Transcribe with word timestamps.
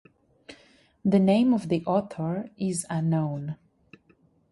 The 1.05 1.19
name 1.19 1.53
of 1.53 1.69
the 1.69 1.85
author 1.85 2.49
is 2.57 2.87
unknown. 2.89 3.57